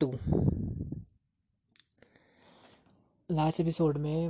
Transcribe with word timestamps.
To. 0.00 0.06
Last 3.28 3.60
episode 3.60 3.96
में 3.98 4.28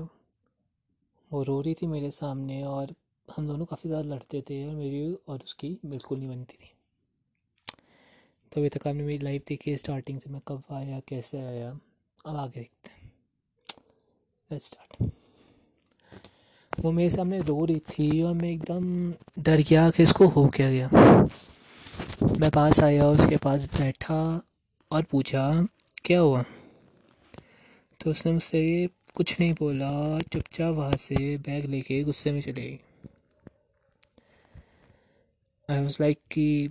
वो 1.30 1.42
रो 1.42 1.60
रही 1.60 1.74
थी 1.74 1.86
मेरे 1.86 2.10
सामने 2.10 2.62
और 2.64 2.94
हम 3.28 3.46
दोनों 3.48 3.64
काफ़ी 3.64 3.88
ज़्यादा 3.88 4.08
लड़ते 4.08 4.42
थे 4.50 4.66
और 4.66 4.74
मेरी 4.74 5.12
और 5.28 5.40
उसकी 5.44 5.78
बिल्कुल 5.86 6.18
नहीं 6.18 6.28
बनती 6.28 6.56
थी। 6.56 6.70
तो 8.52 8.60
अभी 8.60 8.68
तक 8.68 8.86
आपने 8.86 9.02
मेरी 9.02 9.18
लाइफ 9.18 9.44
देखी 9.48 9.76
स्टार्टिंग 9.76 10.20
से 10.20 10.30
मैं 10.30 10.40
कब 10.48 10.62
आया, 10.72 11.00
कैसे 11.08 11.40
आया, 11.40 11.70
अब 12.26 12.36
आगे 12.36 12.60
देखते 12.60 12.90
हैं। 12.90 13.12
लेट्स 14.50 14.66
स्टार्ट 14.66 15.10
वो 16.72 16.90
मेरे 16.92 17.10
सामने 17.10 17.40
रो 17.40 17.64
रही 17.64 17.78
थी 17.80 18.22
और 18.22 18.34
मैं 18.34 18.50
एकदम 18.50 19.12
डर 19.38 19.60
गया 19.60 19.88
कि 19.90 20.02
इसको 20.02 20.26
हो 20.28 20.46
क्या 20.48 20.70
गया। 20.70 20.88
मैं 22.40 22.50
पास 22.50 22.80
आया, 22.80 23.06
उसके 23.08 23.36
पास 23.36 23.66
बैठा 23.74 24.42
और 24.92 25.02
पूछा, 25.02 25.66
क्या 26.04 26.20
हुआ? 26.20 26.44
तो 28.00 28.10
उसने 28.10 28.32
मुझसे 28.32 28.88
कुछ 29.14 29.40
नहीं 29.40 29.54
बोला, 29.54 30.20
चुपचाप 30.20 30.74
वहाँ 30.74 30.96
से 30.96 31.38
बैग 31.38 31.64
लेके 31.64 32.04
गुस्से 32.04 32.32
में 32.32 32.40
चले 32.40 32.52
गई। 32.52 32.80
आई 35.70 35.82
वॉज़ 35.82 35.96
लाइक 36.00 36.18
कि 36.30 36.70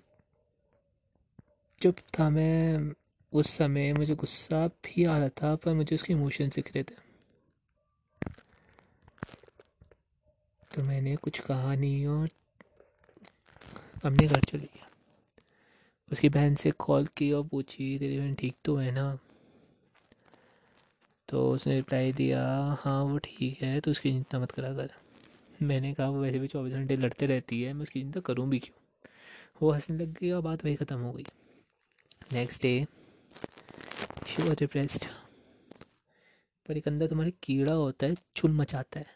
चुप 1.82 1.96
था 2.20 2.30
मैं, 2.30 2.94
उस 3.34 3.50
समय 3.50 3.94
मुझे 3.94 4.16
गुस्सा 4.16 4.68
भी 4.68 5.06
आ 5.06 5.18
रहा 5.18 5.30
था, 5.30 5.56
पर 5.56 5.74
मुझे 5.74 5.96
उसके 5.96 6.14
इमोशन 6.14 6.48
दिख 6.48 6.76
रहे 6.76 6.84
थे। 6.84 7.06
तो 10.76 10.84
मैंने 10.84 11.16
कुछ 11.16 11.40
कहा 11.40 11.76
नहीं 11.76 12.08
और 12.08 12.30
अपने 14.06 14.28
घर 14.28 14.40
चली 14.40 14.70
गया 14.76 14.85
उसकी 16.12 16.30
बहन 16.30 16.56
से 16.56 16.72
कॉल 16.72 17.08
की 17.18 17.32
और 17.32 17.48
पूछी, 17.48 18.00
तेरी 18.00 18.20
बहन 18.20 18.34
ठीक 18.34 18.56
तो 18.66 18.76
है 18.76 18.92
ना? 18.92 19.20
तो 21.30 21.52
उसने 21.52 21.76
रिप्लाई 21.76 22.14
दिया 22.14 22.44
हाँ 22.80 23.04
वो 23.04 23.18
ठीक 23.18 23.62
है 23.62 23.80
तो 23.80 23.92
उसकी 23.92 24.12
चिंता 24.12 24.40
मत 24.40 24.52
करा 24.52 24.74
कर। 24.74 24.92
मैंने 25.62 25.94
कहा, 25.94 26.10
वो 26.10 26.22
वैसे 26.22 26.40
भी 26.40 26.48
चौबीस 26.48 26.74
घंटे 26.74 26.96
लड़ते 26.96 27.26
रहती 27.26 27.62
है, 27.62 27.74
मैं 27.74 27.84
उसकी 27.84 28.02
चिंता 28.02 28.20
करूँ 28.20 28.50
भी 28.50 28.60
क्यों? 28.60 28.82
वो 29.62 29.72
हंसने 29.72 29.98
लग 29.98 30.14
गई 30.14 30.32
और 30.32 30.42
बात 30.42 30.66
वही 30.66 30.76
ख़त्म 30.76 30.98
हो 30.98 31.12
गई। 31.12 31.26
Next 32.34 32.62
day 32.62 32.88
she 34.28 34.44
was 34.44 34.56
depressed 34.56 35.06
पर 36.68 36.78
एक 36.78 36.88
अंदर 36.88 37.08
तुम्हारे 37.08 37.34
कीड़ा 37.44 37.74
होता 37.74 38.08
है, 38.08 38.16
चुन 38.36 38.52
मचाता 38.52 39.00
है। 39.00 39.16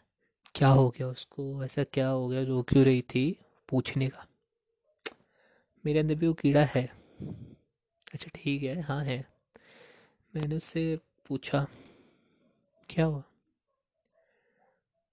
क्या 0.54 0.68
हो 0.68 0.88
गया 0.90 1.08
उसको? 1.08 1.64
ऐसा 1.64 1.84
क्या 1.84 2.08
हो 2.08 2.28
गया? 2.28 2.42
रो 2.42 2.62
क्यों 2.62 2.84
रही 2.84 3.02
थी? 3.02 3.36
पूछने 3.68 4.08
का। 4.08 4.26
मेरे 5.86 6.00
अंदर 6.00 6.14
भी 6.14 6.26
वो 6.26 6.32
कीड़ा 6.32 6.64
है। 6.64 6.84
अच्छा 8.14 8.30
ठीक 8.34 8.62
है 8.62 8.80
हाँ 8.80 9.04
है। 9.04 9.18
मैंने 10.34 10.56
उससे 10.56 10.98
पूछा, 11.28 11.66
क्या 12.90 13.04
हुआ? 13.04 13.22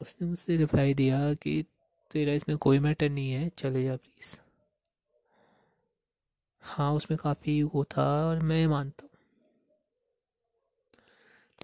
उसने 0.02 0.28
मुझसे 0.28 0.58
रिप्लाई 0.58 0.94
दिया 0.94 1.34
कि, 1.34 1.66
तेरा 2.12 2.34
इसमें 2.34 2.58
कोई 2.58 2.80
मैटर 2.80 3.10
नहीं 3.10 3.32
है, 3.32 3.50
चले 3.50 3.84
जा 3.84 3.96
प्लीज़ 3.96 4.38
हाँ 6.64 6.94
उसमें 6.94 7.18
काफ़ी 7.18 7.64
वो 7.64 7.84
था 7.84 8.06
और 8.30 8.40
मैं 8.40 8.68
मानता 8.68 9.04
हूँ। 9.04 9.10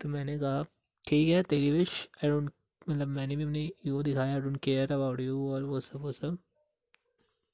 तो 0.01 0.09
मैंने 0.09 0.37
कहा, 0.39 0.63
ठीक 1.07 1.29
है, 1.29 1.43
तेरी 1.43 1.71
विश 1.71 2.09
आई 2.23 2.29
डोंट 2.29 2.51
मतलब 2.89 3.07
मैंने 3.07 3.35
भी 3.35 3.43
अपनी 3.43 3.71
ईगो 3.87 4.03
दिखाया 4.03 4.33
I 4.35 4.41
don't 4.41 4.57
care 4.57 4.91
about 4.91 5.19
you 5.19 5.51
और 5.51 5.63
वो 5.63 5.79
सब 5.79 6.01
वो 6.01 6.11
सब। 6.11 6.37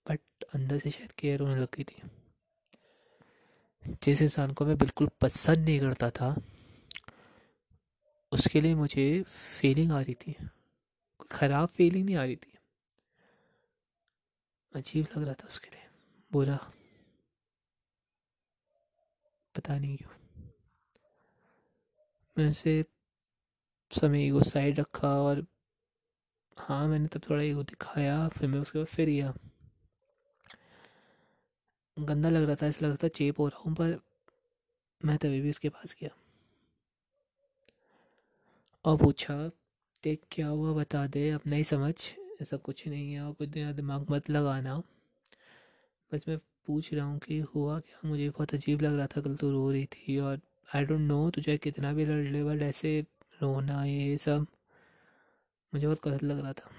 बट 0.05 0.43
अंदर 0.55 0.79
से 0.79 0.91
शायद 0.91 1.11
केयर 1.11 1.39
होने 1.39 1.55
लग 1.55 1.67
गई 1.75 1.83
थी। 1.83 2.01
जिस 4.03 4.21
इंसान 4.21 4.53
को 4.53 4.65
मैं 4.65 4.77
बिल्कुल 4.77 5.09
पसंद 5.21 5.57
नहीं 5.57 5.79
करता 5.79 6.09
था, 6.09 6.35
उसके 8.31 8.61
लिए 8.61 8.75
मुझे 8.75 9.23
फीलिंग 9.23 9.91
आ 9.91 10.01
रही 10.01 10.13
थी। 10.13 10.35
ख़राब 11.31 11.67
फीलिंग 11.67 12.05
नहीं 12.05 12.15
आ 12.15 12.23
रही 12.23 12.35
थी। 12.35 12.53
अजीब 14.75 15.07
लग 15.17 15.23
रहा 15.23 15.33
था 15.33 15.47
उसके 15.47 15.69
लिए। 15.69 15.87
बुरा। 16.31 16.71
पता 19.55 19.77
नहीं 19.77 19.97
क्यों। 19.97 20.43
मैं 22.37 22.49
उसे 22.49 22.85
समय 23.91 24.27
ईगो 24.27 24.43
साइड 24.43 24.79
रखा 24.79 25.07
और 25.07 25.45
हाँ 26.57 26.87
मैंने 26.87 27.07
तब 27.07 27.21
थोड़ा 27.29 27.43
ईगो 27.43 27.63
दिखाया, 27.63 28.27
फिर 28.27 28.49
मैं 28.49 28.59
उसके 28.59 28.79
बाद 28.79 28.87
फिर 28.87 29.09
गया 29.09 29.33
गंदा 32.05 32.29
लग 32.29 32.43
रहा 32.43 32.55
था, 32.55 32.67
ऐसा 32.67 32.85
लग 32.85 32.91
रहा 32.91 32.97
था 33.03 33.07
चेप 33.07 33.39
हो 33.39 33.47
रहा 33.47 33.59
हूँ, 33.59 33.75
पर 33.75 33.99
मैं 35.05 35.17
तभी 35.17 35.41
भी 35.41 35.49
उसके 35.49 35.69
पास 35.69 35.95
गया। 36.01 36.09
और 38.85 38.97
पूछा, 38.97 39.47
देख, 40.03 40.19
क्या 40.31 40.47
हुआ 40.47 40.73
बता 40.73 41.07
दे 41.07 41.29
अपना 41.29 41.55
ही 41.55 41.63
समझ, 41.63 41.95
ऐसा 42.41 42.57
कुछ 42.57 42.87
नहीं 42.87 43.13
है 43.13 43.21
और 43.21 43.33
कुछ 43.33 43.49
दिमाग 43.49 44.05
मत 44.09 44.29
लगाना। 44.29 44.83
बस 46.13 46.25
मैं 46.27 46.37
पूछ 46.37 46.93
रहा 46.93 47.05
हूँ 47.05 47.19
कि 47.19 47.39
हुआ 47.39 47.79
क्या? 47.79 48.09
मुझे 48.09 48.29
बहुत 48.29 48.53
अजीब 48.53 48.81
लग 48.81 48.97
रहा 48.97 49.07
था, 49.07 49.21
कल 49.21 49.35
तो 49.35 49.51
रो 49.51 49.71
रही 49.71 49.85
थी 49.85 50.19
और 50.19 50.39
आई 50.75 50.85
डोंट 50.85 51.01
नो 51.01 51.29
तुझे 51.29 51.57
कितना 51.57 51.93
भी 51.93 52.05
लड़ 52.05 52.23
ले, 52.23 52.43
बट 52.43 52.61
ऐसे 52.61 53.05
रोना, 53.41 53.83
ये 53.85 54.17
सब, 54.17 54.47
मुझे 55.73 55.87
बहुत 55.87 56.03
गलत 56.05 56.23
लग 56.23 56.39
रहा 56.39 56.53
था। 56.53 56.71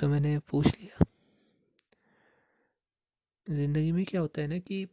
तो 0.00 0.08
मैंने 0.08 0.38
पूछ 0.38 0.66
लिया। 0.66 1.05
ज़िंदगी 3.46 3.90
में 3.92 4.04
क्या 4.04 4.20
होता 4.20 4.42
है 4.42 4.48
ना 4.48 4.58
कि 4.58 4.84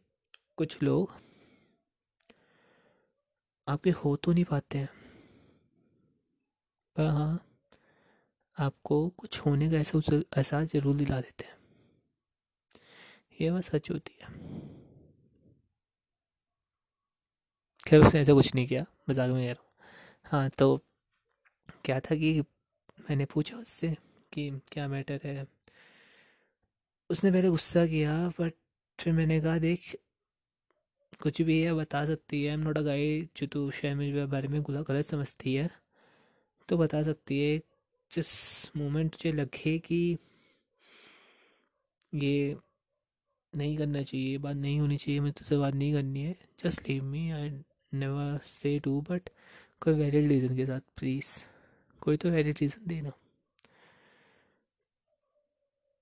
कुछ 0.58 0.82
लोग 0.82 1.12
आपके 3.66 3.90
हो 3.94 4.14
तो 4.16 4.32
नहीं 4.32 4.44
पाते 4.44 4.78
हैं। 4.78 4.88
पर 6.96 7.06
हाँ 7.06 7.38
आपको 8.56 8.96
कुछ 9.18 9.40
होने 9.40 9.70
का 9.70 9.76
ऐसा 9.76 9.98
एहसास 10.12 10.72
ज़रूर 10.72 10.94
दिला 10.94 11.20
देते 11.20 11.44
हैं। 11.44 11.56
ये 13.40 13.50
बात 13.50 13.62
सच 13.64 13.90
होती 13.90 14.18
है। 14.22 14.32
खैर, 17.86 18.00
उसने 18.00 18.20
ऐसा 18.20 18.32
कुछ 18.34 18.54
नहीं 18.54 18.66
किया, 18.66 18.84
मज़ाक 19.10 19.30
में 19.30 19.44
कह 19.46 19.52
रहा 19.52 19.62
हूँ। 19.62 19.70
हाँ 20.32 20.48
तो 20.50 20.76
क्या 21.84 21.98
था 22.00 22.14
कि 22.14 22.40
मैंने 23.00 23.24
पूछा 23.24 23.56
उससे 23.56 23.88
कि 24.32 24.50
क्या 24.72 24.86
मैटर 24.88 25.20
है? 25.24 25.46
उसने 27.14 27.30
पहले 27.30 27.48
गुस्सा 27.48 27.86
किया 27.86 28.12
बट 28.40 28.52
फिर 28.98 29.12
मैंने 29.12 29.40
कहा, 29.40 29.58
देख, 29.58 29.94
कुछ 31.22 31.40
भी 31.42 31.60
है, 31.62 31.72
बता 31.74 32.04
सकती 32.06 32.42
है। 32.44 32.52
एम 32.52 32.60
नॉट 32.60 32.78
अ 32.78 32.82
गाइड 32.82 33.28
जो 33.36 33.46
तू 33.46 33.70
शायद 33.70 33.96
मेरे 33.96 34.24
बारे 34.26 34.48
में 34.48 34.60
गलत 34.62 35.04
समझती 35.04 35.54
है। 35.54 35.70
तो 36.68 36.78
बता 36.78 37.02
सकती 37.02 37.40
है, 37.40 37.60
जिस 38.10 38.76
मोमेंट 38.76 39.12
तुझे 39.12 39.32
लगे 39.32 39.78
कि 39.78 40.18
ये 42.14 42.56
नहीं 43.52 43.76
करना 43.76 44.02
चाहिए 44.02 44.38
बात 44.38 44.56
नहीं 44.56 44.78
होनी 44.80 44.96
चाहिए 44.96 45.20
मैं 45.20 45.32
तुझसे 45.32 45.56
बात 45.56 45.74
नहीं 45.74 45.92
करनी 45.94 46.22
है। 46.22 46.36
Just 46.64 46.88
leave 46.88 47.04
me 47.04 47.30
I 47.30 47.50
never 47.94 48.38
say 48.42 48.78
to 48.78 49.00
but 49.10 49.30
कोई 49.80 49.94
वैलिड 49.94 50.28
रीज़न 50.28 50.56
के 50.56 50.66
साथ 50.66 50.80
प्लीज़ 50.98 51.42
कोई 52.02 52.16
तो 52.16 52.30
वैलिड 52.30 52.58
रीज़न 52.60 52.86
देना। 52.86 53.12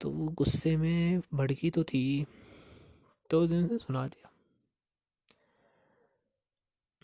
तो 0.03 0.11
वो 0.11 0.27
गुस्से 0.29 0.77
में 0.77 1.23
भड़की 1.35 1.71
तो 1.71 1.85
थी 1.85 2.27
तो 3.31 3.41
उसने 3.41 3.79
सुना 3.79 4.07
दिया। 4.07 4.31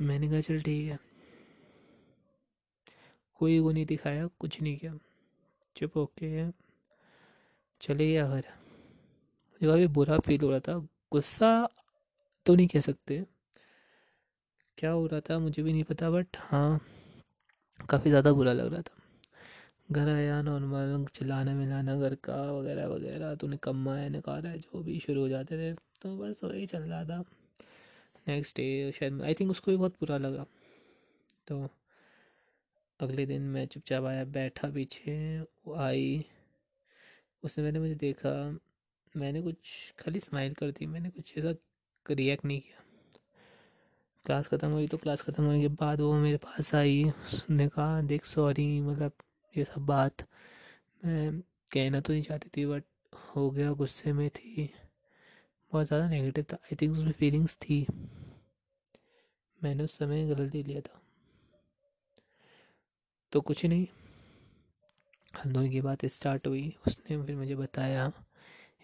मैंने 0.01 0.29
कहा, 0.29 0.41
चल 0.41 0.61
ठीक 0.61 0.91
है। 0.91 0.99
कोई 3.41 3.59
वो 3.59 3.73
नहीं 3.73 3.87
दिखाया, 3.87 4.27
कुछ 4.27 4.61
नहीं 4.63 4.77
किया। 4.77 4.95
चुप 5.77 5.97
होके 5.97 6.51
चले 7.81 8.09
गया 8.09 8.27
घर। 8.27 8.45
मुझे 9.61 9.67
काफ़ी 9.67 9.87
बुरा 9.87 10.19
फील 10.19 10.41
हो 10.41 10.51
रहा 10.51 10.61
था। 10.61 10.79
गुस्सा 11.13 11.69
तो 12.47 12.55
नहीं 12.55 12.67
कह 12.67 12.81
सकते। 12.81 13.25
क्या 14.79 14.91
हो 14.91 15.07
रहा 15.07 15.21
था 15.21 15.39
मुझे 15.39 15.63
भी 15.63 15.73
नहीं 15.73 15.85
पता 15.85 16.11
बट 16.11 16.27
हाँ 16.37 16.81
काफ़ी 17.91 18.11
ज़्यादा 18.11 18.33
बुरा 18.33 18.53
लग 18.53 18.73
रहा 18.73 18.83
था। 18.83 18.98
घर 19.89 20.09
आया 20.09 20.41
नॉर्मल 20.43 21.05
चिल्लाना 21.13 21.53
मिलाना, 21.55 21.97
घर 21.97 22.15
का 22.15 22.35
वगैरह 22.53 22.87
वगैरह, 22.87 23.35
तूने 23.35 23.57
कमा 23.57 23.95
है, 23.97 24.09
निकाला 24.11 24.49
है, 24.49 24.59
जो 24.59 24.83
भी 24.83 24.99
शुरू 25.01 25.21
हो 25.21 25.29
जाते 25.29 25.59
थे 25.59 25.73
तो 26.03 26.17
बस 26.19 26.41
वही 26.45 26.67
चल 26.67 26.83
रहा 26.83 27.05
था। 27.05 27.19
नेक्स्ट 28.29 28.57
डे 28.57 28.93
शायद 28.93 29.23
आई 29.23 29.35
थिंक 29.35 29.51
उसको 29.51 29.71
भी 29.71 29.77
बहुत 29.77 29.95
बुरा 30.01 30.17
लगा। 30.19 30.45
तो 31.47 31.69
अगले 33.01 33.25
दिन 33.27 33.43
मैं 33.43 33.67
चुपचाप 33.67 34.05
आया, 34.05 34.25
बैठा 34.25 34.69
पीछे, 34.71 35.41
वो 35.41 35.75
आई। 35.77 36.25
उसने 37.43 37.65
मैंने 37.65 37.79
मुझे 37.79 37.95
देखा, 37.95 38.33
मैंने 39.15 39.43
कुछ 39.43 39.95
खाली 39.99 40.21
स्माइल 40.21 40.55
कर 40.55 40.71
दी, 40.71 40.87
मैंने 40.87 41.11
कुछ 41.11 41.37
ऐसा 41.39 41.55
रिएक्ट 42.07 42.45
नहीं 42.45 42.61
किया। 42.61 42.83
क्लास 44.25 44.49
ख़त्म 44.49 44.71
हुई 44.71 44.87
तो 44.87 44.97
क्लास 44.97 45.23
ख़त्म 45.23 45.45
होने 45.45 45.61
के 45.61 45.69
बाद 45.81 46.01
वो 46.01 46.13
मेरे 46.19 46.37
पास 46.37 46.75
आई, 46.75 47.05
उसने 47.05 47.69
कहा, 47.69 48.01
देख 48.03 48.25
सॉरी 48.25 48.81
मतलब 48.81 49.13
ये 49.57 49.65
सब 49.65 49.87
बात 49.87 50.27
मैं 51.05 51.41
कहना 51.73 52.01
तो 52.01 52.13
नहीं 52.13 52.23
चाहती 52.23 52.49
थी 52.49 52.67
बट 52.67 52.85
हो 53.37 53.51
गया, 53.51 53.73
गुस्से 53.73 54.13
में 54.13 54.31
थी। 54.31 54.71
बहुत 55.73 55.87
ज़्यादा 55.87 56.09
नेगेटिव 56.09 56.45
था। 56.53 56.57
आई 56.57 56.77
थिंक 56.83 56.93
उसमें 56.93 57.13
फीलिंग्स 57.13 57.55
थी। 57.55 57.87
मैंने 59.63 59.85
उस 59.85 59.99
समय 59.99 60.35
गलत 60.35 60.55
लिया 60.55 60.81
था। 60.81 61.01
तो 63.33 63.41
कुछ 63.41 63.67
नहीं। 63.67 63.87
हम 65.43 65.53
दोनों 65.53 65.71
की 65.71 65.81
बात 65.81 66.05
स्टार्ट 66.07 66.47
हुई। 66.47 66.75
उसने 66.87 67.23
फिर 67.23 67.37
मुझे 67.37 67.55
बताया, 67.57 68.13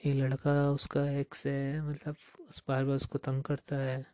एक 0.06 0.14
लड़का, 0.14 0.70
उसका 0.70 1.10
एक्स 1.10 1.46
है 1.46 1.90
मतलब 1.90 2.16
उस 2.48 2.62
बार 2.68 2.84
बार 2.84 2.96
उसको 2.96 3.18
तंग 3.18 3.42
करता 3.42 3.76
है। 3.76 4.06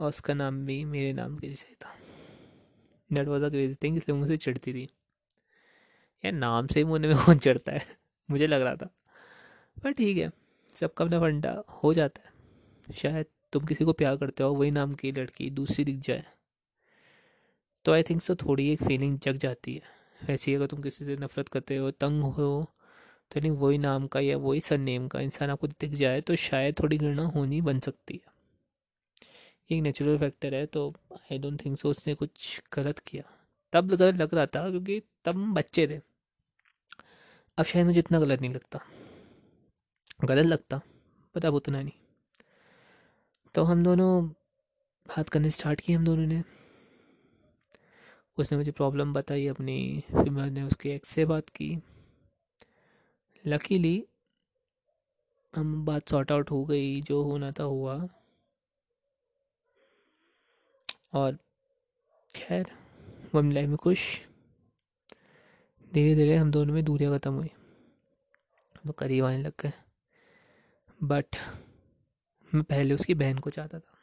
और 0.00 0.08
उसका 0.08 0.34
नाम 0.34 0.66
भी 0.66 0.84
मेरे 0.84 1.12
नाम 1.12 1.38
के 1.38 1.48
जैसे 1.48 1.74
था। 1.74 1.94
That 3.12 3.28
was 3.28 3.44
a 3.44 3.48
crazy 3.48 3.74
thing 3.74 3.96
इसलिए 3.96 4.18
मुझसे 4.18 4.36
चिढ़ती 4.36 4.72
थी। 4.72 4.88
यार 6.24 6.32
नाम 6.32 6.66
से 6.66 6.80
ही 6.80 6.84
मुँह 6.84 7.00
में 7.00 7.16
कौन 7.16 7.38
चढ़ता 7.38 7.72
है। 7.72 7.86
मुझे 8.30 8.46
लग 8.46 8.62
रहा 8.62 8.76
था। 8.76 8.90
पर 9.82 9.92
ठीक 9.92 10.18
है, 10.18 10.30
सबका 10.74 11.04
अपना 11.04 11.20
फंडा 11.20 11.64
हो 11.68 11.94
जाता 11.94 12.22
है। 12.22 12.32
शायद 12.94 13.26
तुम 13.52 13.64
किसी 13.64 13.84
को 13.84 13.92
प्यार 13.92 14.16
करते 14.16 14.42
हो, 14.42 14.54
वही 14.54 14.70
नाम 14.70 14.94
की 14.94 15.12
लड़की 15.12 15.50
दूसरी 15.50 15.84
दिख 15.84 15.96
जाए। 15.96 16.24
तो 17.84 17.92
आई 17.92 18.02
थिंक 18.02 18.22
सो 18.22 18.34
थोड़ी 18.34 18.72
एक 18.72 18.82
फीलिंग 18.82 19.18
जग 19.18 19.32
जाती 19.32 19.74
है। 19.74 19.82
वैसे 20.28 20.50
ही 20.50 20.54
अगर 20.54 20.66
तुम 20.66 20.82
किसी 20.82 21.04
से 21.04 21.16
नफरत 21.16 21.48
करते 21.48 21.76
हो, 21.76 21.90
तंग 21.90 22.22
हो 22.22 22.72
तो 23.30 23.40
नहीं, 23.40 23.50
वही 23.50 23.78
नाम 23.78 24.06
का 24.06 24.20
या 24.20 24.36
वही 24.36 24.60
सर 24.60 24.78
नेम 24.78 25.08
का 25.08 25.20
इंसान 25.20 25.50
आपको 25.50 25.66
दिख 25.66 25.90
जाए 25.90 26.20
तो 26.20 26.36
शायद 26.36 26.78
थोड़ी 26.82 26.98
घृणा 26.98 27.22
होनी 27.22 27.60
बन 27.60 27.80
सकती 27.80 28.14
है। 28.14 28.32
एक 29.70 29.82
नेचुरल 29.82 30.18
फैक्टर 30.18 30.54
है 30.54 30.66
तो 30.66 30.94
आई 31.14 31.38
डोंट 31.38 31.64
थिंक 31.64 31.78
सो 31.78 31.90
उसने 31.90 32.14
कुछ 32.14 32.62
गलत 32.76 32.98
किया। 32.98 33.22
तब 33.72 33.88
गलत 33.88 34.14
लग 34.14 34.34
रहा 34.34 34.46
था, 34.46 34.70
क्योंकि 34.70 35.02
तब 35.24 35.54
बच्चे 35.54 35.86
थे। 35.88 36.11
अब 37.58 37.64
शायद 37.64 37.86
मुझे 37.86 37.98
इतना 37.98 38.20
गलत 38.20 38.40
नहीं 38.40 38.50
लगता। 38.50 38.78
गलत 40.24 40.46
लगता 40.46 40.80
पर 41.34 41.46
अब 41.46 41.54
उतना 41.54 41.80
नहीं। 41.80 41.92
तो 43.54 43.62
हम 43.64 43.82
दोनों 43.82 44.28
बात 45.08 45.28
करने 45.28 45.50
स्टार्ट 45.50 45.80
की 45.80 45.92
हम 45.92 46.04
दोनों 46.04 46.26
ने। 46.26 46.42
उसने 48.36 48.58
मुझे 48.58 48.70
प्रॉब्लम 48.70 49.12
बताई 49.12 49.46
अपनी, 49.46 50.04
फिर 50.10 50.30
मैंने 50.30 50.62
उसके 50.62 50.94
एक्स 50.94 51.08
से 51.08 51.24
बात 51.24 51.48
की। 51.48 51.78
लकीली 53.46 54.06
हम 55.56 55.84
बात 55.84 56.08
सॉर्ट 56.08 56.32
आउट 56.32 56.50
हो 56.50 56.64
गई, 56.64 57.00
जो 57.00 57.22
होना 57.22 57.52
था 57.52 57.62
हुआ। 57.62 58.08
और 61.12 61.38
खैर, 62.36 62.66
वो 63.34 63.42
लाइफ 63.42 63.68
में 63.68 63.76
खुश। 63.76 64.26
धीरे 65.94 66.14
धीरे 66.14 66.36
हम 66.36 66.50
दोनों 66.50 66.74
में 66.74 66.84
दूरियाँ 66.84 67.18
ख़त्म 67.18 67.32
हुई। 67.32 67.50
वो 68.86 68.92
करीब 68.92 69.24
आने 69.24 69.38
लग 69.38 69.52
गए। 69.60 69.72
बट 71.02 71.26
मैं 72.54 72.62
पहले 72.62 72.94
उसकी 72.94 73.14
बहन 73.14 73.38
को 73.38 73.50
चाहता 73.50 73.78
था। 73.78 73.98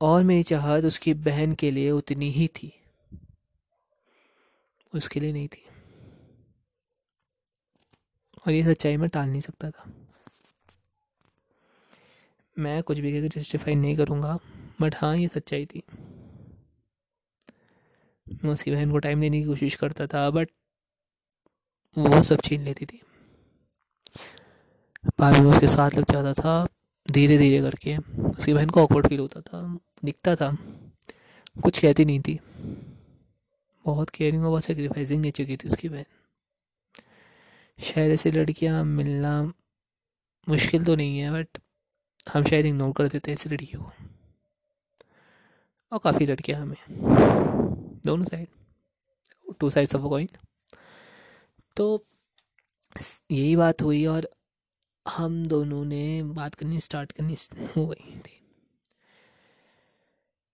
और 0.00 0.22
मेरी 0.22 0.42
चाहत 0.42 0.84
उसकी 0.84 1.14
बहन 1.14 1.52
के 1.52 1.70
लिए 1.70 1.90
उतनी 1.90 2.30
ही 2.30 2.48
थी। 2.48 2.72
उसके 4.94 5.20
लिए 5.20 5.32
नहीं 5.32 5.48
थी। 5.48 5.64
और 8.46 8.52
ये 8.52 8.64
सच्चाई 8.64 8.96
मैं 8.96 9.08
टाल 9.08 9.28
नहीं 9.28 9.40
सकता 9.40 9.70
था। 9.70 9.92
मैं 12.58 12.82
कुछ 12.82 12.98
भी 12.98 13.12
कहकर 13.12 13.40
जस्टिफाई 13.40 13.74
नहीं 13.74 13.96
करूँगा 13.96 14.38
बट 14.80 14.94
हाँ 14.96 15.16
ये 15.16 15.28
सच्चाई 15.28 15.66
थी। 15.66 15.82
उसकी 18.44 18.70
बहन 18.70 18.90
को 18.90 18.98
टाइम 18.98 19.20
देने 19.20 19.40
की 19.40 19.46
कोशिश 19.46 19.74
करता 19.74 20.06
था 20.06 20.30
बट 20.30 20.48
वो 21.98 22.22
सब 22.22 22.40
छीन 22.40 22.62
लेती 22.62 22.86
थी। 22.86 23.00
बाद 25.20 25.38
में 25.38 25.50
उसके 25.50 25.66
साथ 25.66 25.90
लग 25.90 26.04
जाता 26.12 26.32
था 26.32 26.68
धीरे 27.10 27.38
धीरे 27.38 27.62
करके। 27.62 27.96
उसकी 28.22 28.54
बहन 28.54 28.70
को 28.70 28.82
ऑकवर्ड 28.82 29.08
फील 29.08 29.18
होता 29.18 29.40
था, 29.40 29.78
दिखता 30.04 30.36
था। 30.36 30.56
कुछ 31.62 31.78
कहती 31.78 32.04
नहीं 32.04 32.20
थी। 32.20 32.40
बहुत 33.84 34.10
केयरिंग 34.10 34.42
और 34.44 34.48
बहुत 34.48 34.64
सेक्रीफाइसिंग 34.64 35.20
नेचर 35.20 35.44
की 35.44 35.56
थी 35.56 35.68
उसकी 35.68 35.88
बहन। 35.88 36.04
शायद 37.80 38.12
ऐसी 38.12 38.30
लड़कियाँ 38.30 38.84
मिलना 38.84 39.52
मुश्किल 40.48 40.84
तो 40.84 40.96
नहीं 40.96 41.18
है 41.18 41.32
बट 41.32 41.48
हम 42.34 42.44
शायद 42.44 42.66
इग्नोर 42.66 42.92
कर 42.92 43.08
देते 43.08 43.30
हैं 43.30 43.36
ऐसी 43.36 43.50
लड़कियों 43.50 43.82
को। 43.82 43.92
और 45.92 45.98
काफ़ी 45.98 46.26
लड़कियाँ 46.26 46.60
हमें। 46.60 47.83
दोनों 48.04 48.24
side 48.24 48.48
two 49.60 49.70
sides 49.70 49.94
of 49.96 50.02
a 50.02 50.08
coin 50.08 50.28
तो 51.76 52.04
यही 53.30 53.54
बात 53.56 53.82
हुई 53.82 54.04
और 54.06 54.28
हम 55.06 55.44
दोनों 55.46 55.84
ने 55.84 56.22
बात 56.24 56.54
करनी 56.54 56.80
स्टार्ट 56.80 57.12
करनी 57.12 57.36
हो 57.76 57.86
गई 57.86 58.16
थी। 58.18 58.40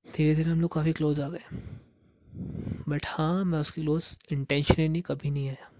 धीरे 0.06 0.35
धीरे 0.35 0.50
हम 0.50 0.61
लोग 0.61 0.73
काफ़ी 0.73 0.93
क्लोज 0.93 1.20
आ 1.20 1.29
गए। 1.29 1.44
बट 2.88 3.06
हाँ 3.06 3.44
मैं 3.44 3.58
उसकी 3.58 3.81
क्लोज 3.81 4.17
इंटेंशनली 4.32 5.00
कभी 5.00 5.31
नहीं 5.31 5.49
आया। 5.49 5.70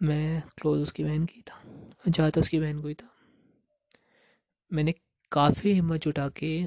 मैं 0.00 0.42
क्लोज 0.58 0.80
उसकी 0.80 1.04
बहन 1.04 1.24
की 1.24 1.40
था 1.40 1.62
ज़्यादा 2.08 2.40
उसकी 2.40 2.60
बहन 2.60 2.80
को 2.80 2.88
ही 2.88 2.94
था। 2.94 3.10
मैंने 4.70 4.94
काफ़ी 5.32 5.72
हिम्मत 5.72 6.00
जुटा 6.00 6.28
के 6.38 6.64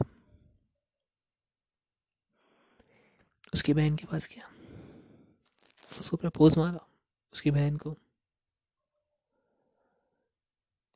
उसकी 3.53 3.73
बहन 3.73 3.95
के 3.95 4.05
पास 4.05 4.27
गया। 4.27 4.49
उसको 5.99 6.17
प्रपोज 6.17 6.57
मारा, 6.57 6.87
उसकी 7.33 7.51
बहन 7.51 7.77
को। 7.77 7.97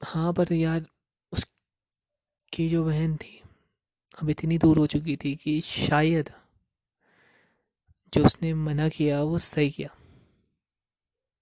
हाँ 0.04 0.34
पर 0.34 0.54
यार, 0.54 0.86
उसकी 1.32 2.70
जो 2.70 2.86
बहन 2.86 3.16
थी, 3.18 3.42
अब 4.24 4.30
इतनी 4.30 4.58
दूर 4.58 4.78
हो 4.78 4.88
चुकी 4.88 5.18
थी 5.18 5.36
कि 5.36 5.62
शायद 5.62 6.30
जो 8.14 8.26
उसने 8.26 8.54
मना 8.54 8.90
किया, 8.90 9.22
वो 9.24 9.40
सही 9.40 9.70
किया। 9.72 9.96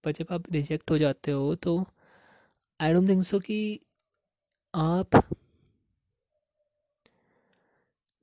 पर 0.04 0.12
जब 0.12 0.28
आप 0.31 0.52
रिजेक्ट 0.52 0.92
हो 0.92 0.98
जाते 0.98 1.31
हो 1.31 1.56
तो 1.56 1.86
आई 2.81 2.94
डोंट 2.94 3.10
थिंक 3.10 3.24
सो 3.24 3.40
कि 3.40 3.80
आप 4.75 5.36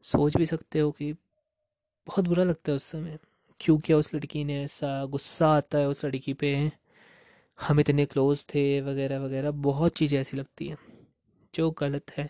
सोच 0.03 0.37
भी 0.37 0.47
सकते 0.47 0.79
हो 0.79 0.91
कि 0.91 1.15
बहुत 2.09 2.29
बुरा 2.29 2.45
लगता 2.45 2.73
है 2.73 2.77
उस 2.77 2.85
समय। 2.85 3.19
क्यों 3.61 3.79
किया 3.79 3.99
उस 3.99 4.15
लड़की 4.15 4.45
ने 4.45 4.65
ऐसा? 4.65 5.05
गुस्सा 5.05 5.49
आता 5.49 5.79
है 5.79 5.89
उस 5.89 6.05
लड़की 6.05 6.35
पे। 6.35 6.73
हम 7.61 7.81
इतने 7.81 8.07
क्लोज 8.07 8.47
थे, 8.47 8.81
वगैरह 8.81 9.19
वगैरह, 9.19 9.51
बहुत 9.51 9.93
चीज़ें 9.93 10.21
ऐसी 10.21 10.37
लगती 10.37 10.69
हैं, 10.69 10.79
जो 11.55 11.71
गलत 11.71 12.11
है। 12.11 12.25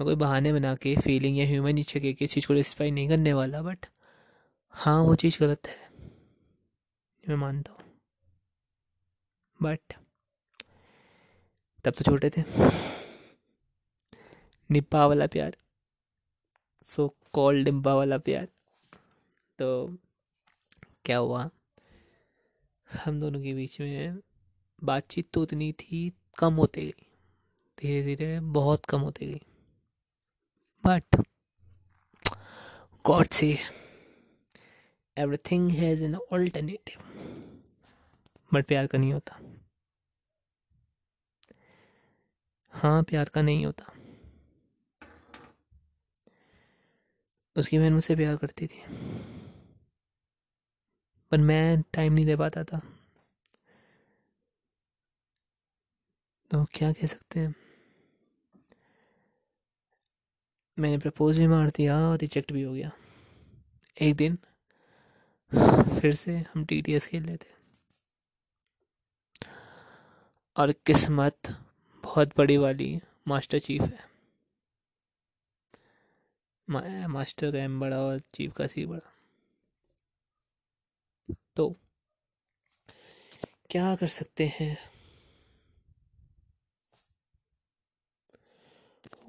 मैं 0.00 0.04
कोई 0.04 0.14
बहाने 0.14 0.52
बना 0.52 0.74
के 0.74 0.96
फीलिंग 0.96 1.38
या 1.38 1.46
ह्यूमन 1.46 1.74
नेचर 1.74 2.00
के 2.00 2.12
किसी 2.12 2.34
चीज़ 2.34 2.48
को 2.48 2.54
डिस्फाई 2.54 2.90
नहीं 2.90 3.08
करने 3.08 3.32
वाला 3.32 3.62
बट 3.62 3.86
हाँ 4.68 5.02
वो 5.02 5.14
चीज़ 5.14 5.40
गलत 5.40 5.68
है। 5.68 5.90
मैं 7.28 7.36
मानता 7.36 7.72
हूँ। 7.72 7.80
बट 9.62 9.80
तब 11.84 11.90
तो 11.90 12.04
छोटे 12.04 12.30
थे। 12.30 12.42
निप्पा 14.70 15.06
वाला 15.06 15.26
प्यार। 15.26 15.56
सो 16.84 17.16
कॉल्ड 17.32 17.68
निप्पा 17.68 17.94
वाला 17.94 18.18
प्यार। 18.18 18.48
तो 19.58 19.96
क्या 21.04 21.16
हुआ? 21.18 21.50
हम 22.90 23.20
दोनों 23.20 23.40
के 23.42 23.54
बीच 23.54 23.80
में 23.80 24.20
बातचीत 24.84 25.30
तो 25.32 25.42
उतनी 25.42 25.72
थी, 25.72 26.12
कम 26.38 26.54
होती 26.54 26.80
गई। 26.80 27.06
धीरे 27.78 28.02
धीरे 28.02 28.40
बहुत 28.40 28.84
कम 28.84 29.00
होती 29.00 29.26
गई। 29.26 29.40
बट 30.86 31.16
गॉड 33.06 33.28
से 33.28 33.58
everything 35.16 35.70
has 35.70 36.04
an 36.04 36.14
alternative 36.14 37.02
but 38.54 38.66
प्यार 38.66 38.86
का 38.86 38.98
नहीं 38.98 39.12
होता। 39.12 39.40
हाँ 42.72 43.02
प्यार 43.02 43.28
का 43.28 43.42
नहीं 43.42 43.66
होता। 43.66 43.92
उसकी 47.56 47.78
बहन 47.78 47.92
मुझसे 47.92 48.16
प्यार 48.16 48.36
करती 48.36 48.66
थी। 48.66 48.84
पर 51.30 51.38
मैं 51.38 51.82
टाइम 51.82 52.12
नहीं 52.12 52.26
दे 52.26 52.36
पाता 52.36 52.64
था। 52.64 52.78
तो 56.50 56.64
क्या 56.64 56.92
कह 56.92 57.06
सकते 57.06 57.40
हैं? 57.40 57.54
मैंने 60.78 60.98
प्रपोज 60.98 61.38
भी 61.38 61.46
मार 61.46 61.70
दिया 61.70 61.98
और 61.98 62.18
रिजेक्ट 62.18 62.52
भी 62.52 62.62
हो 62.62 62.72
गया। 62.72 62.90
एक 64.00 64.16
दिन 64.16 64.38
फिर 66.00 66.14
से 66.14 66.38
हम 66.38 66.64
टी 66.64 66.82
टी 66.82 66.92
एस 66.92 67.06
खेल 67.06 67.24
रहे 67.24 67.36
थे। 67.36 67.58
और 70.56 70.72
किस्मत 70.72 71.38
बहुत 72.02 72.36
बड़ी 72.38 72.56
वाली 72.56 73.00
मास्टर 73.28 73.58
चीफ 73.58 73.82
है। 73.82 74.08
मा, 76.70 77.08
मास्टर 77.08 77.52
का 77.52 77.58
एम 77.58 77.80
बड़ा 77.80 77.98
और 77.98 78.18
चीफ 78.34 78.52
का 78.52 78.66
सी 78.66 78.86
बड़ा। 78.86 79.17
तो 81.56 81.68
क्या 83.70 83.94
कर 83.96 84.08
सकते 84.08 84.46
हैं? 84.54 84.76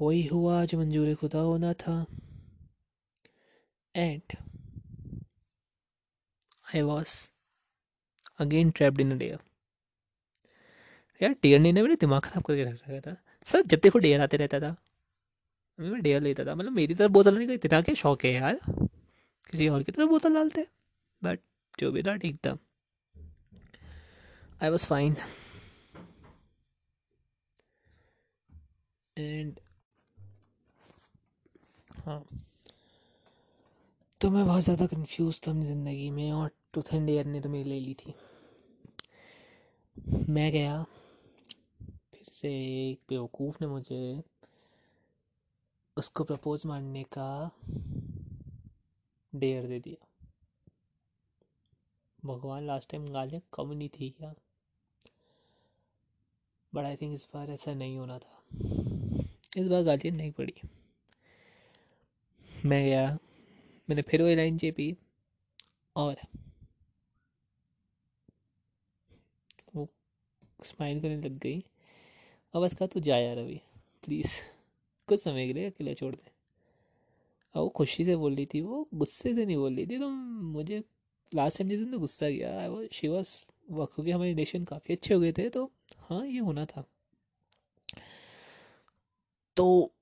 वही 0.02 0.26
हुआ 0.28 0.66
जो 0.66 0.78
मंजूर 0.80 1.16
खुदा 1.16 1.40
होना 1.40 1.74
था। 1.74 2.06
And 3.96 4.22
I 6.76 6.82
was 6.82 7.30
again 8.40 8.72
trapped 8.72 9.02
in 9.02 9.18
dare 9.18 9.40
यार 11.22 11.36
डेयर 11.44 11.60
ने 11.60 11.72
मेरे 11.74 11.96
दिमाग 11.96 12.22
खराब 12.22 12.44
करके 12.44 12.64
रख 12.64 12.90
रखा 12.90 13.12
था। 13.12 13.16
सर, 13.46 13.62
जब 13.62 13.80
देखो 13.80 14.00
डेयर 14.00 14.22
आते 14.22 14.38
रहता 14.38 14.60
था, 14.60 14.76
मैं 15.80 16.02
डेयर 16.02 16.22
लेता 16.22 16.46
था। 16.46 16.56
मतलब 16.56 16.72
मेरी 16.72 16.96
तरफ़ 16.96 17.12
बोतल 17.12 17.38
नहीं, 17.38 17.50
इतना 17.50 17.82
के 17.82 17.96
शौक 17.96 18.24
है 18.26 18.32
यार? 18.34 18.60
किसी 19.52 19.68
और 19.68 19.84
की 19.84 19.92
तरफ़ 19.92 20.10
बोतल 20.10 20.34
डालते 20.34 20.68
बट 21.24 21.40
जो 21.80 21.92
भी 21.92 22.04
था, 22.04 22.16
ठीक 22.18 22.38
था। 22.48 22.58
आई 24.64 24.70
वॉज़ 24.70 24.86
फाइन 24.88 25.16
एंड 29.18 29.60
हाँ। 32.06 32.24
तो 34.22 34.30
मैं 34.32 34.46
बहुत 34.46 34.64
ज़्यादा 34.64 34.86
कंफ्यूज 34.88 35.40
था 35.48 35.52
अपनी 35.52 35.66
ज़िंदगी 35.66 36.10
में 36.12 36.32
और 36.32 36.52
टूथ 36.74 36.94
एंड 36.94 37.10
एयर 37.10 37.26
ने 37.26 37.42
तो 37.42 37.50
मेरी 37.50 37.70
ले 37.70 37.80
ली 37.80 37.94
थी। 37.96 38.14
मैं 40.30 40.52
गया, 40.52 40.84
फिर 41.82 42.26
से 42.32 42.50
एक 42.90 43.00
बेवकूफ़ 43.10 43.58
ने 43.62 43.68
मुझे 43.68 44.22
उसको 45.98 46.24
प्रपोज 46.24 46.66
मारने 46.66 47.04
का 47.18 47.30
डेयर 49.34 49.68
दे 49.68 49.80
दिया। 49.80 50.06
भगवान 52.26 52.68
लास्ट 52.68 52.92
टाइम 52.92 53.06
गालियाँ 53.06 53.42
कम 53.54 53.72
नहीं 53.72 53.90
थी 53.90 54.10
क्या? 54.10 54.34
बट 56.76 56.86
आई 56.86 56.96
थिंक 56.96 57.14
इस 57.14 57.28
बार 57.34 57.52
ऐसा 57.52 57.74
नहीं 57.74 57.98
होना 57.98 58.20
था। 58.20 58.44
इस 59.58 59.68
बार 59.68 59.84
गालियाँ 59.84 60.16
नहीं 60.16 60.32
पड़ी। 60.32 60.54
मैं 62.66 62.86
गया। 62.86 63.18
मैंने 63.90 64.02
फिर 64.02 64.22
वही 64.22 64.36
लाइन 64.36 64.58
चेपी। 64.58 64.98
और 65.96 66.16
वो 69.76 69.88
स्माइल 70.64 71.02
करने 71.02 71.18
लग 71.18 71.40
गई। 71.40 71.64
अब 72.54 72.64
इसका 72.64 72.88
तो 72.88 73.00
जाया 73.00 73.34
रवि 73.34 73.62
प्लीज़ 74.04 74.42
कुछ 75.08 75.24
समय 75.24 75.48
के 75.48 75.54
लिए 75.54 75.70
अकेला 75.70 75.94
छोड़ 75.94 76.16
दे। 76.16 76.32
और 77.56 77.62
वो 77.64 77.70
खुशी 77.70 78.06
से 78.06 78.16
बोल 78.16 78.36
रही 78.36 78.46
थी। 78.46 78.62
वो 78.62 78.90
गुस्से 78.94 79.36
से 79.36 79.46
नहीं 79.46 79.58
बोल 79.58 79.76
रही 79.76 79.88
थी। 79.88 80.00
तो 80.00 80.10
मुझे 80.10 80.84
लास्ट 81.36 81.58
टाइम 81.58 81.70
जिस 81.70 81.80
दिन 81.80 81.92
तो 81.92 82.00
गुस्सा 82.00 82.30
किया 82.30 82.68
वो 82.68 82.88
शी 82.92 83.08
वॉज़ 83.08 83.46
वर्क 83.72 83.92
क्योंकि 83.96 84.12
हमारे 84.12 84.30
रिलेशन 84.30 84.64
काफ़ी 84.64 84.96
अच्छे 84.96 85.14
हो 85.14 85.20
गए 85.20 85.32
थे 85.32 85.50
तो 85.50 85.72
हाँ 86.00 86.26
ये 86.28 86.40
होना 86.40 86.66
था। 86.66 86.84
तो 89.58 89.94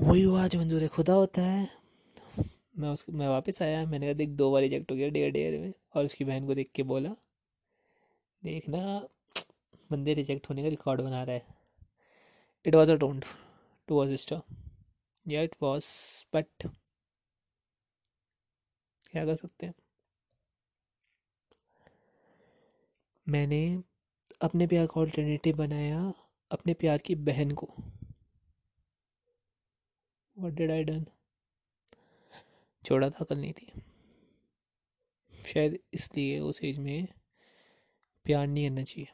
वही 0.00 0.22
हुआ, 0.22 0.46
जो 0.48 0.58
मंजूर 0.58 0.86
खुदा 0.88 1.12
होता 1.12 1.42
है। 1.42 1.68
मैं 2.78 2.88
उस 2.88 3.04
मैं 3.10 3.28
वापस 3.28 3.62
आया, 3.62 3.86
मैंने 3.86 4.06
कहा, 4.06 4.12
देख, 4.12 4.28
दो 4.28 4.50
बार 4.52 4.62
रिजेक्ट 4.62 4.90
हो 4.90 4.96
गया, 4.96 5.08
डेढ़ 5.08 5.32
डेढ़ 5.32 5.60
में, 5.60 5.72
और 5.94 6.04
उसकी 6.04 6.24
बहन 6.24 6.46
को 6.46 6.54
देख 6.54 6.70
के 6.74 6.82
बोला, 6.82 7.10
देखना, 8.44 9.08
बंदे 9.90 10.14
रिजेक्ट 10.14 10.48
होने 10.50 10.62
का 10.62 10.68
रिकॉर्ड 10.68 11.00
बना 11.00 11.22
रहा 11.22 11.36
है। 11.36 11.46
It 12.66 12.74
was 12.74 12.90
a 12.90 12.94
taunt 12.94 13.24
to 13.88 13.94
was 13.94 14.10
sister 14.10 14.40
या 15.26 15.42
इट 15.42 15.56
वॉज़ 15.62 15.86
बट 16.34 16.66
क्या 19.12 19.24
कर 19.26 19.34
सकते 19.34 19.66
हैं? 19.66 19.74
मैंने 23.28 23.62
अपने 24.42 24.66
प्यार 24.66 24.86
का 24.86 25.00
ऑल्टरनेटिव 25.00 25.56
बनाया 25.56 26.00
अपने 26.50 26.74
प्यार 26.74 26.98
की 26.98 27.14
बहन 27.14 27.50
को। 27.52 27.66
वट 30.36 30.52
डिड 30.52 30.70
आई 30.70 30.84
डन 30.84 31.04
छोड़ा 32.84 33.08
था, 33.10 33.24
कल 33.24 33.38
नहीं 33.38 33.52
थी। 33.52 33.72
शायद 35.32 35.78
इसलिए 35.94 36.38
उस 36.40 36.60
एज 36.64 36.78
में 36.78 37.06
प्यार 38.26 38.46
नहीं 38.46 38.68
करना 38.68 38.82
चाहिए। 38.82 39.08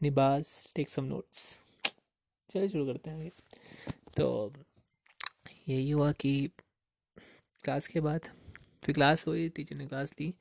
निबास 0.00 0.68
टेक 0.74 0.88
सम 0.88 1.04
नोट्स 1.04 1.42
चलिए 2.50 2.68
शुरू 2.68 2.86
करते 2.86 3.10
हैं 3.10 3.30
तो 4.16 4.52
यही 5.68 5.90
हुआ 5.90 6.10
कि 6.12 6.50
क्लास 7.64 7.86
के 7.86 8.00
बाद, 8.00 8.28
फिर 8.84 8.94
क्लास 8.94 9.26
हुई 9.26 9.48
टीचर 9.48 9.76
ने 9.76 9.86
क्लास 9.86 10.14
ली 10.20 10.32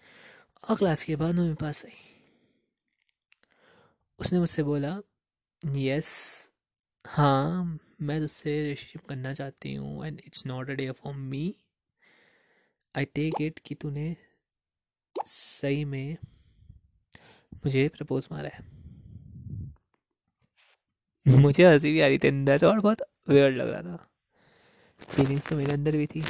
और 0.63 0.77
क्लास 0.77 1.03
के 1.03 1.15
बाद 1.15 1.35
मेरे 1.35 1.53
पास 1.61 1.85
आई। 1.85 2.12
उसने 4.19 4.39
मुझसे 4.39 4.63
बोला 4.63 4.99
यस 5.77 6.09
हाँ 7.07 7.79
मैं 8.01 8.19
तुझसे 8.21 8.61
रिलेशनशिप 8.61 9.05
करना 9.05 9.33
चाहती 9.33 9.75
हूँ 9.75 10.07
and 10.07 10.21
it's 10.27 10.45
not 10.45 10.69
a 10.69 10.73
day 10.73 10.91
for 10.91 11.13
me 11.13 11.55
I 12.97 13.05
take 13.05 13.41
it 13.41 13.59
कि 13.59 13.75
तूने 13.75 14.17
सही 15.25 15.85
में 15.85 16.17
मुझे 17.53 17.87
प्रपोज 17.87 18.27
मारा 18.31 18.49
है. 18.49 18.65
मुझे 21.27 21.73
हँसी 21.73 21.91
भी 21.91 22.01
आ 22.01 22.07
रही 22.07 22.17
थी 22.17 22.27
अंदर 22.27 22.65
और 22.65 22.79
बहुत 22.79 23.01
वेयर 23.29 23.51
लग 23.51 23.69
रहा 23.69 23.81
था। 23.81 24.09
फीलिंग्स 25.09 25.49
तो 25.49 25.55
मेरे 25.55 25.71
अंदर 25.71 25.91
भी 25.91 26.07
थी। 26.07 26.21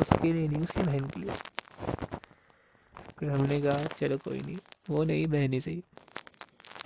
उसके 0.00 0.32
लिए 0.32 0.48
नहीं, 0.48 0.62
उसकी 0.62 0.82
बहन 0.82 1.08
के 1.08 1.20
लिए। 1.20 1.30
फिर 3.18 3.30
हमने 3.30 3.60
कहा, 3.60 3.84
चलो 3.84 4.18
कोई 4.18 4.40
नहीं। 4.40 4.58
वो 4.90 5.04
नहीं 5.04 5.26
बहन 5.26 5.58
सही। 5.60 5.82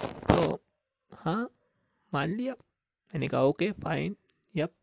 तो 0.02 0.60
हाँ 1.12 1.42
मान 2.14 2.30
लिया। 2.30 2.52
मैंने 2.52 3.28
कहा, 3.28 3.42
ओके 3.42 3.70
फाइन 3.72 4.16
यप 4.54 4.74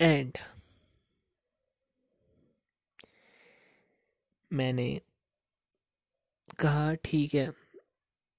एंड 0.00 0.38
मैंने 4.50 5.00
कहा, 6.60 6.94
ठीक 6.94 7.34
है, 7.34 7.46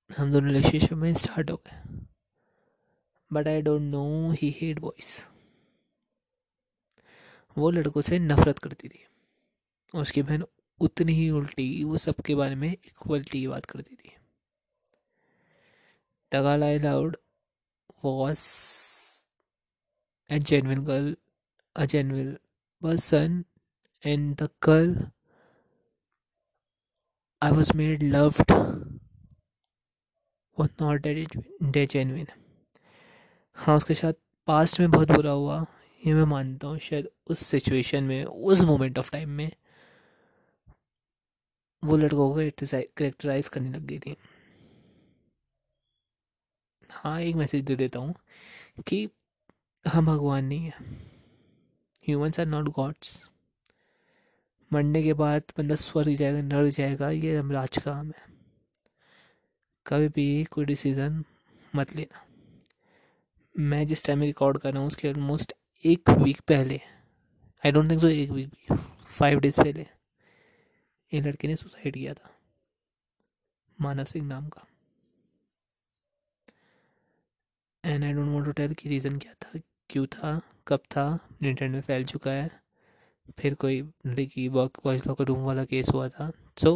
हम 0.10 0.32
दोनों 0.32 0.53
रिलेशनशिप 0.53 0.94
में 0.94 1.13
स्टार्ट 1.13 1.51
हो 1.51 1.56
गए. 1.58 2.06
But 3.32 3.48
I 3.48 3.62
don't 3.62 3.82
know 3.82 4.32
he 4.32 4.50
hate 4.62 4.79
boys 4.79 5.22
वो 7.58 7.70
लड़कों 7.72 8.01
से 8.01 8.20
नफरत 8.20 8.60
करती 8.60 8.88
थी। 8.88 9.06
उसकी 9.94 10.22
बहन 10.22 10.44
उतनी 10.81 11.13
ही 11.13 11.29
उल्टी, 11.29 11.84
वो 11.84 11.98
सबके 11.98 12.36
बारे 12.36 12.55
में 12.55 12.72
इक्वलिटी 12.72 13.39
की 13.39 13.48
बात 13.48 13.65
करती 13.65 13.96
थी 13.96 14.12
दगाल 16.31 16.63
I 16.63 16.79
loud 16.79 17.17
was 18.05 18.43
a 20.29 20.39
genuine 20.39 20.84
girl 20.86 21.15
a 21.75 21.86
genuine 21.86 22.31
person 22.81 23.43
and 24.03 24.36
the 24.36 24.50
girl 24.63 25.07
I 27.41 27.51
was 27.51 27.72
made 27.77 28.03
loved 28.03 28.51
what 30.57 30.81
not 30.81 31.07
they 31.72 31.86
genuine 31.86 32.27
हाँ 33.57 33.75
उसके 33.77 33.93
साथ 33.93 34.13
पास्ट 34.48 34.79
में 34.79 34.91
बहुत 34.91 35.12
बुरा 35.12 35.31
हुआ, 35.31 35.65
ये 36.05 36.13
मैं 36.13 36.24
मानता 36.24 36.67
हूँ, 36.67 36.77
शायद 36.79 37.10
उस 37.27 37.39
सिचुएशन 37.48 38.03
में, 38.03 38.24
उस 38.25 38.62
मोमेंट 38.62 39.00
ऑफ़ 39.00 39.12
टाइम 39.12 39.29
में। 39.29 39.51
वो 41.84 41.98
लड़कों 41.98 42.29
को 42.29 42.50
करेक्टराइज 42.98 43.48
करने 43.50 43.69
लग 43.69 43.86
गई 43.86 44.00
थी। 44.00 44.15
हाँ 46.89 47.19
एक 47.22 47.36
मैसेज 47.36 47.63
दे 47.65 47.75
देता 47.75 48.00
हूँ 48.00 48.13
कि 48.88 49.07
हम 49.86 50.05
भगवान 50.05 50.46
नहीं 50.46 50.60
हैं। 50.60 50.86
ह्यूमंस 52.07 52.39
आर 52.39 52.46
नॉट 52.46 52.67
गॉड्स 52.75 53.10
मरने 54.72 55.03
के 55.03 55.13
बाद 55.13 55.43
बंदा 55.57 55.75
स्वर्ग 55.75 56.15
जाएगा, 56.15 56.41
नर 56.41 56.67
जाएगा, 56.67 57.10
ये 57.10 57.36
हमराज 57.38 57.77
का 57.77 57.91
काम 57.91 58.07
है। 58.07 58.25
कभी 59.86 60.07
भी 60.10 60.43
कोई 60.43 60.65
डिसीज़न 60.65 61.24
मत 61.75 61.96
लेना। 61.96 62.24
मैं 63.55 63.86
जिस 63.88 64.03
टाइम 64.05 64.22
रिकॉर्ड 64.22 64.57
कर 64.57 64.72
रहा 64.72 64.79
हूँ, 64.79 64.88
उसके 64.88 65.10
ऑलमोस्ट 65.10 65.53
एक 65.86 66.10
वीक 66.12 66.41
पहले 66.48 66.79
आई 67.63 67.72
डोंट 67.72 67.89
थिंक 67.91 68.01
सो 68.01 68.07
एक 68.07 68.31
वीक 68.31 68.74
फाइव 69.07 69.39
डेज़ 69.39 69.62
पहले। 69.62 69.86
एक 71.11 71.25
लड़के 71.25 71.47
ने 71.47 71.55
सुसाइड 71.55 71.93
किया 71.93 72.13
था। 72.13 72.31
मानव 73.79 74.05
सिंह 74.05 74.25
नाम 74.27 74.47
का। 74.49 74.65
And 77.83 78.03
I 78.03 78.13
don't 78.13 78.29
want 78.29 78.45
to 78.45 78.51
tell 78.51 78.73
कि 78.73 78.89
रीज़न 78.89 79.17
क्या 79.19 79.33
था, 79.33 79.59
क्यों 79.89 80.05
था, 80.07 80.39
कब 80.67 80.79
था 80.91 81.07
इंटरनेट 81.43 81.71
में 81.71 81.81
फैल 81.81 82.05
चुका 82.05 82.31
है। 82.31 82.49
फिर 83.39 83.53
कोई 83.55 83.81
लड़की 84.07 84.47
वर्क 84.47 84.79
वॉइस 84.85 85.07
लॉकर 85.07 85.25
रूम 85.25 85.43
वाला 85.45 85.63
केस 85.65 85.89
हुआ 85.93 86.07
था। 86.09 86.31
So 86.57 86.75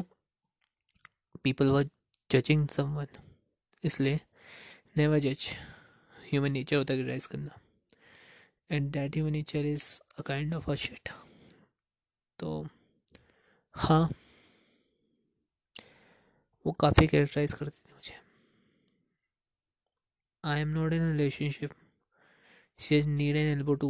people 1.43 1.69
were 1.71 1.89
judging 2.29 2.67
someone 2.69 3.07
इसलिए 3.83 4.19
नेवर 4.97 5.19
जज 5.19 5.50
ह्यूमन 6.15 6.51
नेचर 6.51 6.77
होता 6.77 6.93
है 6.93 7.00
क्रिटिसाइज 7.00 7.25
करना। 7.27 7.59
And 8.69 8.91
that 8.91 9.15
human 9.15 9.31
nature 9.31 9.65
is 9.65 9.88
a 10.19 10.21
kind 10.21 10.53
of 10.55 10.69
a 10.71 10.75
shit 10.75 11.09
तो 12.39 12.61
हाँ। 13.75 14.10
वो 16.66 16.72
काफ़ी 16.82 17.08
कैरेक्टराइज 17.08 17.54
करती 17.54 17.78
थी 17.78 17.94
मुझे। 17.94 18.16
I 20.44 20.62
am 20.62 20.68
not 20.70 20.94
in 20.94 21.12
relationship 21.12 21.72
she 22.80 22.98
is 22.98 23.10
need 23.10 23.36
an 23.38 23.48
elbow 23.48 23.74
to 23.75 23.90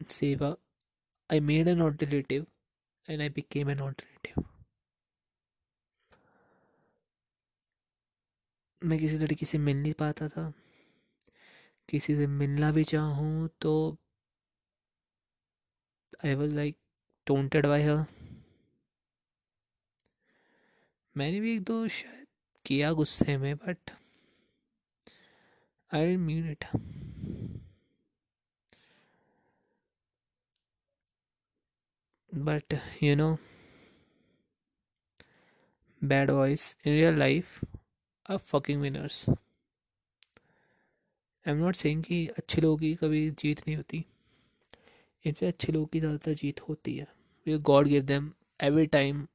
सेवा 0.00 0.54
I 1.30 1.40
made 1.40 1.68
an 1.68 1.82
alternative 1.82 2.46
and 3.08 3.20
I 3.22 3.28
became 3.30 3.70
an 3.70 3.80
alternative 3.80 4.44
मैं 8.82 8.98
किसी 8.98 9.18
लड़की 9.18 9.46
से 9.46 9.58
मिल 9.58 9.76
नहीं 9.82 9.92
पाता 9.98 10.28
था। 10.28 10.52
किसी 11.88 12.14
से 12.16 12.26
मिलना 12.26 12.70
भी 12.72 12.84
चाहूँ 12.84 13.48
तो 13.60 13.72
I 16.24 16.34
was 16.34 16.54
like 16.54 16.76
taunted 17.26 17.66
by 17.66 17.82
her 17.82 18.04
मैंने 21.16 21.40
भी 21.40 21.54
एक 21.54 21.62
दो 21.62 21.88
शायद 21.88 22.26
किया 22.66 22.92
गुस्से 22.92 23.36
में 23.36 23.56
but 23.56 23.90
I 25.94 26.06
didn't 26.06 26.18
mean 26.18 26.50
it 26.50 26.64
but 32.34 32.74
you 33.02 33.16
know 33.16 33.38
bad 36.04 36.30
voice 36.30 36.76
in 36.86 36.92
real 36.92 37.14
life 37.14 37.64
are 38.30 38.38
fucking 38.38 38.82
winners. 38.82 39.28
I 41.48 41.52
am 41.52 41.56
not 41.56 41.74
saying 41.74 42.04
कि 42.04 42.26
अच्छे 42.26 42.60
लोगों 42.60 42.76
की 42.76 42.94
कभी 42.94 43.30
जीत 43.30 43.60
नहीं 43.60 43.76
होती। 43.76 44.04
इनफे 45.26 45.46
अच्छे 45.46 45.72
लोगों 45.72 45.86
की 45.86 46.00
ज़्यादातर 46.00 46.34
जीत 46.34 46.60
होती 46.60 46.96
है। 46.96 47.13
God 47.46 47.86
give 47.88 48.02
them 48.02 48.30
every 48.60 48.86
time 48.86 49.26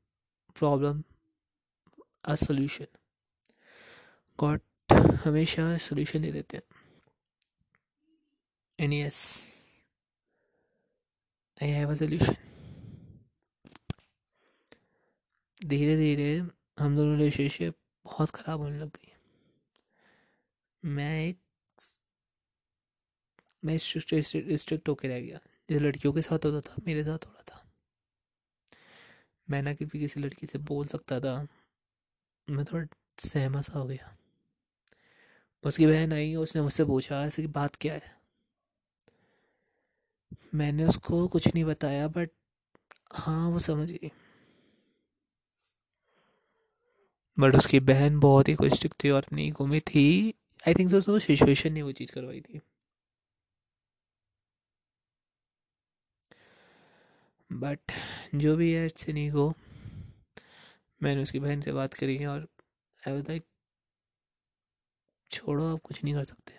problem 0.56 1.01
a 2.25 2.36
solution 2.36 2.88
God 4.39 4.60
हमेशा 5.25 5.75
सोल्यूशन 5.78 6.22
दे 6.22 6.32
देते 6.32 6.58
हैं। 6.58 6.63
And 8.80 8.94
yes 8.94 9.22
I 11.58 11.70
have 11.70 11.92
a 11.92 11.96
solution 11.96 12.36
धीरे 15.62 15.96
धीरे 15.98 16.32
हम 16.80 16.96
दोनों 16.96 17.18
रिलेशनशिप 17.18 17.75
बहुत 18.06 18.30
ख़राब 18.30 18.60
होने 18.60 18.80
लग 18.80 18.89
गई 18.89 19.13
मैं 20.84 21.12
एक 21.28 21.38
मैं 23.66 23.78
स्ट्रिक्ट 23.78 24.89
होके 24.89 25.08
रह 25.08 25.20
गया। 25.20 25.39
जिस 25.70 25.82
लड़कियों 25.82 26.13
के 26.13 26.22
साथ 26.22 26.46
होता 26.46 26.62
था, 26.70 26.75
मेरे 26.86 27.04
साथ 27.04 27.25
हो 27.25 27.32
रहा 27.32 27.44
था। 27.50 27.59
मैं 29.51 29.62
ना 29.62 29.74
किसी 29.74 30.00
किसी 30.00 30.20
लड़की 30.20 30.48
से 30.48 30.60
बोल 30.60 30.88
सकता 30.88 31.20
था। 31.20 31.48
मैं 32.50 32.65
थोड़ा 32.65 32.88
सहमा 33.20 33.62
सा 33.62 33.79
हो 33.79 33.86
गया। 33.86 34.18
उसकी 35.63 35.88
बहन 35.88 36.13
आई, 36.13 36.36
उसने 36.36 36.62
मुझसे 36.62 36.86
पूछा 36.86 37.29
की 37.29 37.48
बात 37.48 37.75
क्या 37.75 37.94
है? 37.94 38.20
मैंने 40.56 40.86
उसको 40.86 41.27
कुछ 41.27 41.48
नहीं 41.48 41.65
बताया 41.65 42.08
बट 42.08 42.29
हाँ 43.13 43.50
वो 43.50 43.60
समझ 43.60 43.91
गई। 43.91 44.12
बट 47.39 47.56
उसकी 47.56 47.79
बहन 47.79 48.20
बहुत 48.20 48.50
ही 48.50 48.53
कुछ 48.53 48.88
थी 48.88 49.10
और 49.10 49.24
अपनी 49.24 49.51
घूमी 49.51 49.79
थी। 49.79 50.34
आई 50.68 50.74
थिंक 50.74 50.96
सो 50.96 51.20
सिचुएशन 51.20 51.74
ने 51.74 51.82
वो 51.82 51.91
चीज़ 51.91 52.12
करवाई 52.12 52.41
थी। 52.41 52.62
बट 57.50 57.91
जो 58.36 58.56
भी 58.56 58.72
है 58.74 58.86
इट्स 58.86 59.06
गो 59.34 59.53
मैंने 61.01 61.22
उसकी 61.22 61.39
बहन 61.39 61.62
से 61.62 61.72
बात 61.74 61.94
करी 61.94 62.18
है 62.18 62.27
और 62.27 62.48
आई 63.08 63.13
वाज 63.13 63.29
लाइक 63.29 63.46
छोड़ो, 65.32 65.74
आप 65.74 65.79
कुछ 65.84 66.03
नहीं 66.03 66.13
कर 66.13 66.24
सकते। 66.24 66.53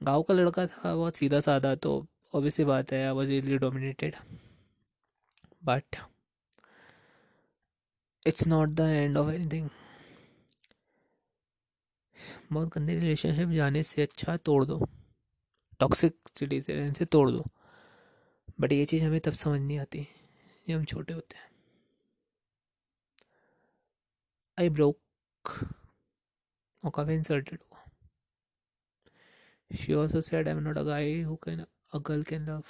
गाँव 0.00 0.22
का 0.22 0.34
लड़का 0.34 0.66
था, 0.66 0.94
बहुत 0.94 1.16
सीधा 1.16 1.40
साधा 1.40 1.74
तो 1.74 1.94
ऑब्वियसली 2.34 2.64
बात 2.64 2.92
है 2.92 3.04
I 3.06 3.12
was 3.12 3.28
really 3.28 3.58
dominated 3.58 4.16
but 5.64 5.96
it's 8.26 8.46
not 8.46 8.68
the 8.68 8.80
end 8.80 9.18
of 9.18 9.30
anything 9.30 9.68
बहुत 12.52 12.68
गंदे 12.74 12.94
रिलेशनशिप 12.94 13.48
जाने 13.48 13.82
से 13.82 14.02
अच्छा 14.02 14.36
तोड़ 14.36 14.64
दो। 14.64 14.86
टॉक्सिक 15.80 16.16
सिटी 16.28 16.60
से 16.62 17.04
तोड़ 17.04 17.30
दो। 17.30 17.44
बट 18.62 18.72
ये 18.72 18.84
चीज़ 18.84 19.04
हमें 19.04 19.20
तब 19.20 19.32
समझ 19.34 19.60
नहीं 19.60 19.78
आती, 19.78 20.06
जब 20.66 20.74
हम 20.74 20.84
छोटे 20.84 21.12
होते 21.12 21.36
हैं। 21.36 21.50
आई 24.58 24.68
ब्रोक 24.70 24.98
और 26.82 26.90
काफ़ी 26.94 27.14
इंसल्टेड 27.14 27.58
हुआ। 27.62 27.78
She 29.70 29.92
also 29.94 30.20
said 30.20 30.48
I 30.48 30.54
am 30.54 30.60
not 30.62 30.78
a 30.78 30.82
guy 30.84 31.20
who 31.22 31.36
can 31.44 31.60
a 31.60 31.98
girl 31.98 32.22
can 32.22 32.44
love 32.46 32.64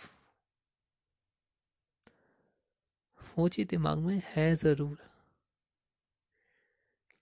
वो 3.37 3.49
चीज़ 3.49 3.69
दिमाग 3.69 3.99
में 3.99 4.21
है 4.27 4.55
ज़रूर। 4.57 4.97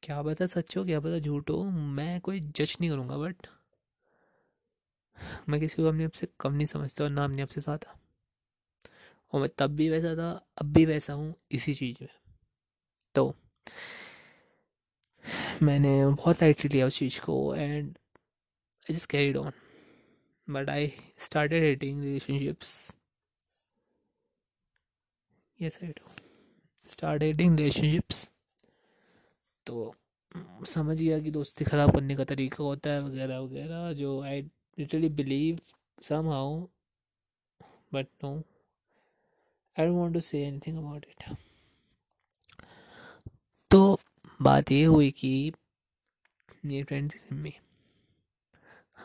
क्या 0.03 0.23
पता 0.23 0.47
सच 0.47 0.77
हो, 0.77 0.85
क्या 0.85 1.01
पता 1.01 1.19
झूठ 1.19 1.51
हो, 1.51 1.63
मैं 1.65 2.21
कोई 2.21 2.41
जज 2.41 2.77
नहीं 2.81 2.91
करूँगा 2.91 3.17
बट 3.19 3.47
मैं 5.49 5.61
किसी 5.61 5.83
को 5.83 5.89
अपने 5.89 6.05
आप 6.05 6.13
से 6.13 6.29
कम 6.41 6.53
नहीं 6.53 6.67
समझता 6.67 7.05
और 7.05 7.11
ना 7.11 7.25
अपने 7.25 7.43
आप 7.43 7.49
से 7.49 7.61
ज़्यादा। 7.61 7.97
और 9.33 9.41
मैं 9.41 9.49
तब 9.59 9.75
भी 9.77 9.89
वैसा 9.91 10.15
था, 10.17 10.31
अब 10.59 10.73
भी 10.75 10.85
वैसा 10.87 11.13
हूँ 11.13 11.35
इसी 11.53 11.75
चीज़ 11.75 11.99
में। 12.03 12.09
तो 13.15 13.35
मैंने 15.63 15.91
बहुत 16.07 16.43
लाइटली 16.43 16.69
लिया 16.71 16.87
उस 16.87 16.99
चीज़ 16.99 17.21
को 17.21 17.55
and 17.55 17.97
I 18.87 18.95
just 18.95 19.11
carried 19.11 19.37
on 19.37 19.53
but 20.49 20.69
I 20.71 20.93
started 21.19 21.63
hating 21.65 22.03
relationships 22.03 22.73
yes 25.59 25.79
I 25.85 25.91
do 25.91 26.11
start 26.87 27.23
hating 27.23 27.59
relationships 27.59 28.29
तो 29.67 29.95
समझ 30.67 30.99
गया 31.01 31.19
कि 31.21 31.31
दोस्ती 31.31 31.65
ख़राब 31.65 31.91
करने 31.95 32.17
का 32.17 32.25
तरीका 32.25 32.65
होता 32.65 32.91
है 32.91 33.03
वगैरह 33.03 33.39
वगैरह, 33.39 33.93
जो 33.93 34.21
I 34.23 34.43
literally 34.79 35.09
believe 35.21 35.59
somehow 36.29 36.61
but 37.93 38.07
no 38.25 38.43
I 39.77 39.87
don't 39.87 39.99
want 39.99 40.15
to 40.15 40.21
say 40.21 40.45
anything 40.45 40.79
about 40.79 41.07
it 41.07 41.37
तो 43.71 44.01
बात 44.43 44.73
ये 44.73 44.85
हुई 44.85 45.11
कि 45.11 45.53
मेरी 46.65 46.83
फ्रेंड 46.83 47.15
थी 47.15 47.19
सिम्मी 47.19 47.53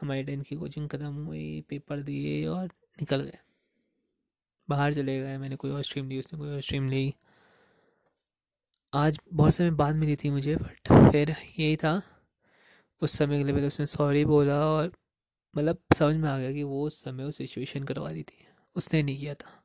हमारी 0.01 0.23
टेंथ 0.23 0.41
की 0.41 0.55
कोचिंग 0.55 0.89
ख़त्म 0.89 1.25
हुई 1.25 1.61
पेपर 1.69 2.01
दिए 2.01 2.45
और 2.45 2.65
निकल 2.65 3.21
गए। 3.21 3.37
बाहर 4.69 4.93
चले 4.93 5.19
गए, 5.21 5.37
मैंने 5.37 5.55
कोई 5.55 5.71
और 5.71 5.81
स्ट्रीम 5.81 6.09
ली, 6.09 6.19
उसने 6.19 6.39
कोई 6.39 6.49
और 6.49 6.61
स्ट्रीम 6.61 6.89
ली। 6.89 7.13
आज 8.93 9.19
बहुत 9.33 9.53
समय 9.53 9.71
बाद 9.71 9.95
मिली 9.95 10.15
थी 10.15 10.29
मुझे 10.29 10.55
बट 10.55 11.11
फिर 11.11 11.29
यही 11.59 11.75
था। 11.75 12.01
उस 13.01 13.17
समय 13.17 13.37
के 13.37 13.43
लिए 13.43 13.53
पहले 13.53 13.67
उसने 13.67 13.85
सॉरी 13.85 14.25
बोला 14.25 14.59
और 14.65 14.91
मतलब 15.57 15.77
समझ 15.93 16.15
में 16.15 16.29
आ 16.29 16.37
गया 16.39 16.51
कि 16.51 16.63
वो 16.63 16.87
उस 16.87 17.03
समय 17.03 17.23
उस 17.23 17.37
सिचुएशन 17.37 17.83
करवा 17.83 18.09
दी 18.09 18.23
थी। 18.23 18.47
उसने 18.75 19.03
नहीं 19.03 19.17
किया 19.17 19.33
था। 19.33 19.64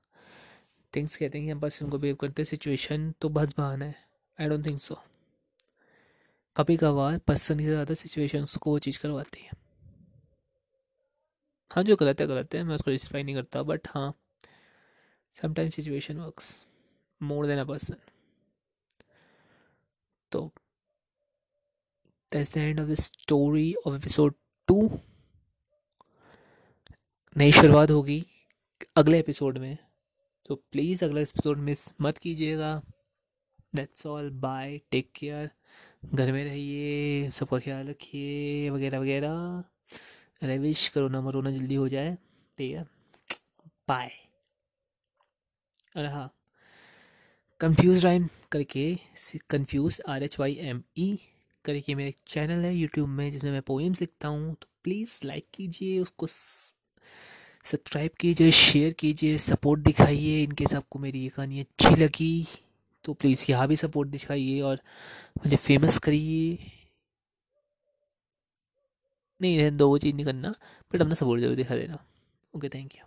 थिंग्स 0.97 1.17
कहते 1.17 1.39
हैं 1.39 1.47
कि 1.47 1.51
हम 1.51 1.61
पर्सन 1.61 1.89
को 1.91 1.99
बिहेव 1.99 2.17
करते 2.17 2.43
हैं 2.43 2.47
सिचुएशन 2.47 3.11
तो 3.21 3.29
बस 3.29 3.55
बहाना 3.59 3.85
है। 3.85 3.95
आई 4.39 4.49
डोंट 4.49 4.67
थिंक 4.67 4.81
सो 4.81 4.99
कभी 6.57 6.77
कभार 6.77 7.19
पर्सन 7.19 7.59
से 7.59 7.65
ज़्यादा 7.65 7.95
सिचुएशंस 7.95 8.57
को 8.57 8.71
वो 8.71 8.79
चीज़ 8.79 8.99
करवाती 9.01 9.43
है। 9.43 9.59
हाँ 11.71 11.83
जो 11.85 11.97
गलत 11.97 12.21
है 12.21 12.27
गलत 12.27 12.55
है, 12.55 12.63
मैं 12.65 12.75
उसको 12.75 12.93
जस्टिफाई 12.93 13.23
नहीं 13.23 13.35
करता 13.35 13.63
बट 13.63 13.89
हाँ 13.89 14.13
sometime 15.37 15.71
situation 15.71 16.19
works 16.19 16.55
more 17.21 17.47
than 17.47 17.59
a 17.59 17.65
person 17.65 17.97
तो 20.33 20.51
that's 22.33 22.55
the 22.55 22.59
end 22.59 22.81
of 22.81 22.89
the 22.89 22.95
story 22.97 23.73
of 23.87 23.95
episode 23.95 24.35
two 24.69 24.91
नई 27.37 27.53
शुरुआत 27.53 27.91
होगी 27.91 28.25
अगले 28.97 29.19
एपिसोड 29.19 29.59
में। 29.59 29.77
तो 30.51 30.55
प्लीज़ 30.73 31.05
अगला 31.05 31.21
एपिसोड 31.21 31.59
मिस 31.59 31.83
मत 32.01 32.17
कीजिएगा। 32.19 32.71
That's 33.75 34.07
all 34.07 34.31
bye 34.31 34.81
take 34.91 35.11
care 35.17 35.51
घर 36.05 36.33
में 36.33 36.43
रहिए, 36.45 37.31
सबका 37.31 37.59
ख्याल 37.59 37.89
रखिए, 37.89 38.71
वगैरह 38.71 38.99
वगैरह। 38.99 39.31
अरे 40.43 40.57
रविश 40.57 40.89
करोना 40.89 41.21
मरोना 41.21 41.51
जल्दी 41.51 41.75
हो 41.75 41.89
जाए। 41.89 42.17
ठीक 42.59 42.75
है? 42.77 42.83
बाय 43.89 44.11
अरे 45.97 46.09
हाँ 46.09 46.29
कंफ्यूज 47.61 48.05
राइम 48.05 48.29
करके 48.53 48.85
confuse 49.51 50.01
R 50.09 50.23
H 50.23 50.39
Y 50.41 50.57
M 50.63 50.83
E 50.99 51.19
करके 51.65 51.95
मेरा 51.95 52.09
एक 52.09 52.19
चैनल 52.27 52.65
है 52.65 52.75
यूट्यूब 52.75 53.09
में, 53.09 53.31
जिसमें 53.31 53.53
मैं 53.53 53.63
पोएम्स 53.63 54.01
लिखता 54.01 54.29
हूँ। 54.29 54.55
तो 54.55 54.69
प्लीज़ 54.85 55.21
लाइक 55.25 55.49
कीजिए 55.55 55.99
उसको 56.01 56.27
सब्सक्राइब 57.65 58.11
कीजिए 58.21 58.51
शेयर 58.53 58.93
कीजिए 59.01 59.37
सपोर्ट 59.39 59.81
दिखाइए। 59.81 60.43
इनके 60.43 60.67
सबको 60.67 60.99
मेरी 60.99 61.23
ये 61.23 61.29
कहानी 61.29 61.61
अच्छी 61.61 61.95
लगी 61.97 62.47
तो 63.05 63.13
प्लीज़ 63.15 63.45
यहाँ 63.51 63.67
भी 63.69 63.77
सपोर्ट 63.77 64.09
दिखाइए 64.11 64.61
और 64.61 64.81
मुझे 65.39 65.57
फ़ेमस 65.57 65.99
करिए। 65.99 66.59
नहीं, 69.41 69.57
रहने 69.59 69.77
दो, 69.77 69.89
वो 69.89 69.99
चीज़ 69.99 70.15
नहीं 70.15 70.27
करना, 70.27 70.51
बट 70.93 71.01
अपना 71.01 71.15
सपोर्ट 71.15 71.41
ज़रूर 71.43 71.57
दिखा 71.57 71.77
देना। 71.77 71.99
Okay 72.55 72.69
thank 72.69 72.97
you 72.97 73.05